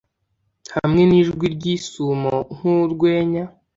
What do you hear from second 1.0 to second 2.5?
nijwi ryisumo